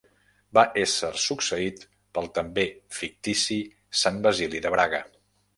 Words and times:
Va 0.57 0.61
ésser 0.83 1.09
succeït 1.23 1.83
pel 2.19 2.31
també 2.39 2.65
fictici 3.01 3.61
Sant 4.05 4.21
Basili 4.29 4.65
de 4.67 4.77
Braga. 4.79 5.05